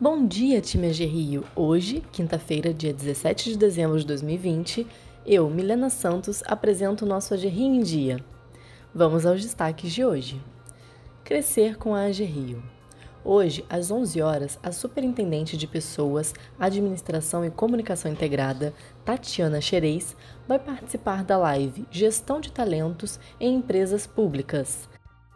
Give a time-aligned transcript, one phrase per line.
[0.00, 1.44] Bom dia, time AG Rio!
[1.56, 4.86] Hoje, quinta-feira, dia 17 de dezembro de 2020,
[5.26, 8.24] eu, Milena Santos, apresento o nosso AG Rio em Dia.
[8.94, 10.40] Vamos aos destaques de hoje.
[11.24, 12.62] Crescer com a AG Rio.
[13.24, 18.72] Hoje, às 11 horas, a Superintendente de Pessoas, Administração e Comunicação Integrada,
[19.04, 20.14] Tatiana Xerez,
[20.46, 24.88] vai participar da live Gestão de Talentos em Empresas Públicas,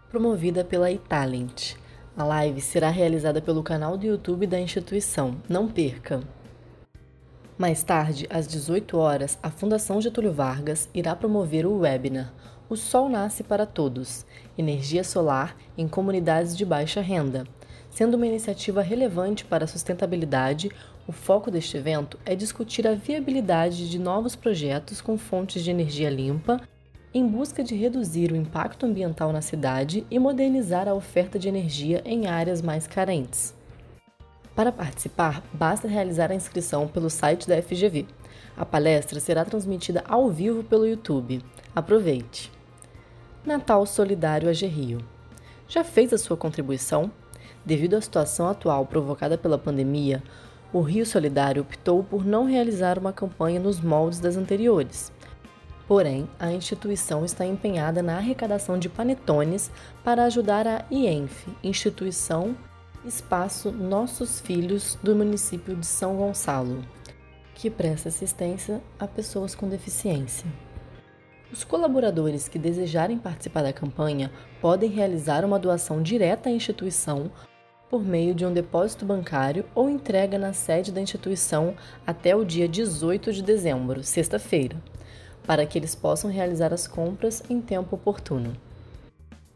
[0.09, 1.82] promovida pela Italent.
[2.15, 5.37] A live será realizada pelo canal do YouTube da instituição.
[5.49, 6.21] Não perca!
[7.57, 12.31] Mais tarde, às 18 horas, a Fundação Getúlio Vargas irá promover o webinar
[12.69, 14.27] O Sol Nasce para Todos
[14.59, 17.47] Energia Solar em Comunidades de Baixa Renda.
[17.89, 20.71] Sendo uma iniciativa relevante para a sustentabilidade,
[21.09, 26.11] o foco deste evento é discutir a viabilidade de novos projetos com fontes de energia
[26.11, 26.61] limpa
[27.15, 32.01] em busca de reduzir o impacto ambiental na cidade e modernizar a oferta de energia
[32.05, 33.55] em áreas mais carentes.
[34.55, 38.07] Para participar, basta realizar a inscrição pelo site da FGV.
[38.57, 41.43] A palestra será transmitida ao vivo pelo YouTube.
[41.75, 42.51] Aproveite!
[43.45, 44.99] Natal Solidário AG Rio.
[45.69, 47.11] Já fez a sua contribuição?
[47.65, 50.23] Devido à situação atual provocada pela pandemia,
[50.73, 55.13] o Rio Solidário optou por não realizar uma campanha nos moldes das anteriores.
[55.93, 59.71] Porém, a instituição está empenhada na arrecadação de panetones
[60.03, 62.57] para ajudar a IENF, Instituição
[63.05, 66.83] Espaço Nossos Filhos do município de São Gonçalo,
[67.55, 70.47] que presta assistência a pessoas com deficiência.
[71.53, 74.33] Os colaboradores que desejarem participar da campanha
[74.63, 77.31] podem realizar uma doação direta à instituição
[77.91, 81.75] por meio de um depósito bancário ou entrega na sede da instituição
[82.07, 84.81] até o dia 18 de dezembro, sexta-feira
[85.47, 88.53] para que eles possam realizar as compras em tempo oportuno.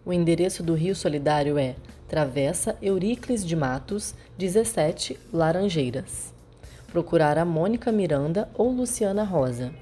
[0.05, 1.75] O endereço do Rio Solidário é
[2.09, 6.33] Travessa Euríclides de Matos, 17, Laranjeiras.
[6.93, 9.73] Procurar a Mônica Miranda ou Luciana Rosa.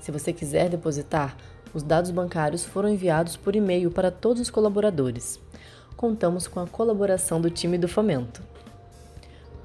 [0.00, 1.36] Se você quiser depositar,
[1.74, 5.38] os dados bancários foram enviados por e-mail para todos os colaboradores.
[5.96, 8.42] Contamos com a colaboração do time do Fomento.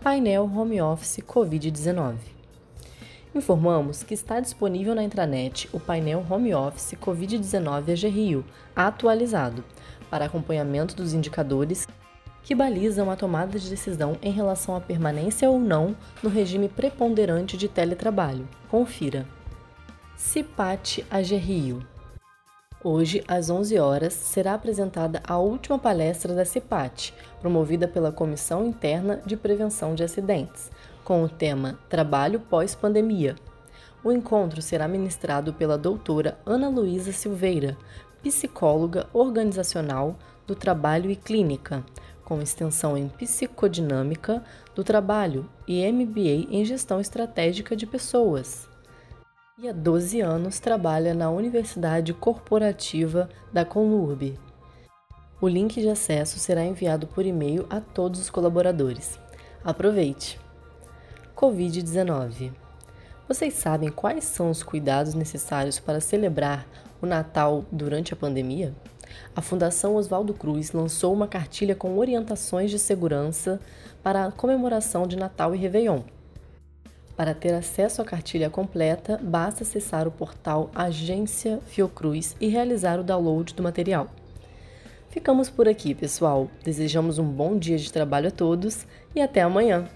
[0.01, 2.38] Painel Home Office Covid-19
[3.33, 8.43] Informamos que está disponível na intranet o painel Home Office Covid-19 AG Rio,
[8.75, 9.63] atualizado,
[10.09, 11.87] para acompanhamento dos indicadores
[12.41, 17.55] que balizam a tomada de decisão em relação à permanência ou não no regime preponderante
[17.55, 18.47] de teletrabalho.
[18.67, 19.27] Confira.
[20.17, 21.85] CIPAT AG Rio.
[22.81, 29.21] Hoje, às 11 horas, será apresentada a última palestra da CIPAT, promovida pela Comissão Interna
[29.25, 30.71] de Prevenção de Acidentes,
[31.03, 33.35] com o tema Trabalho pós-pandemia.
[34.01, 37.77] O encontro será ministrado pela doutora Ana Luísa Silveira,
[38.23, 40.15] psicóloga organizacional
[40.47, 41.83] do trabalho e clínica,
[42.23, 44.41] com extensão em psicodinâmica
[44.73, 48.69] do trabalho e MBA em gestão estratégica de pessoas.
[49.61, 54.39] E há 12 anos trabalha na Universidade Corporativa da Conurb.
[55.41, 59.19] O link de acesso será enviado por e-mail a todos os colaboradores.
[59.61, 60.39] Aproveite!
[61.35, 62.53] Covid-19.
[63.27, 66.65] Vocês sabem quais são os cuidados necessários para celebrar
[67.01, 68.73] o Natal durante a pandemia?
[69.35, 73.59] A Fundação Oswaldo Cruz lançou uma cartilha com orientações de segurança
[74.01, 76.03] para a comemoração de Natal e Réveillon.
[77.19, 83.03] Para ter acesso à cartilha completa, basta acessar o portal Agência Fiocruz e realizar o
[83.03, 84.07] download do material.
[85.09, 86.49] Ficamos por aqui, pessoal.
[86.63, 89.89] Desejamos um bom dia de trabalho a todos e até amanhã!